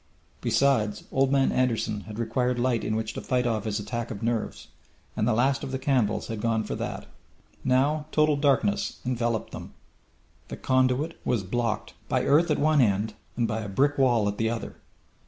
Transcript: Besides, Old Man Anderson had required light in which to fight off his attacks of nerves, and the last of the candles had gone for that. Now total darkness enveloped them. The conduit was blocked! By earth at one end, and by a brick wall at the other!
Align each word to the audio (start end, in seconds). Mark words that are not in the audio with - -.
Besides, 0.41 1.03
Old 1.11 1.31
Man 1.31 1.51
Anderson 1.51 1.99
had 2.09 2.17
required 2.17 2.57
light 2.57 2.83
in 2.83 2.95
which 2.95 3.13
to 3.13 3.21
fight 3.21 3.45
off 3.45 3.65
his 3.65 3.79
attacks 3.79 4.09
of 4.11 4.23
nerves, 4.23 4.69
and 5.15 5.27
the 5.27 5.33
last 5.35 5.63
of 5.63 5.71
the 5.71 5.77
candles 5.77 6.25
had 6.25 6.41
gone 6.41 6.63
for 6.63 6.73
that. 6.73 7.05
Now 7.63 8.07
total 8.11 8.35
darkness 8.35 8.97
enveloped 9.05 9.51
them. 9.51 9.73
The 10.47 10.57
conduit 10.57 11.21
was 11.23 11.43
blocked! 11.43 11.93
By 12.09 12.23
earth 12.25 12.49
at 12.49 12.57
one 12.57 12.81
end, 12.81 13.13
and 13.37 13.47
by 13.47 13.59
a 13.59 13.69
brick 13.69 13.99
wall 13.99 14.27
at 14.27 14.39
the 14.39 14.49
other! 14.49 14.75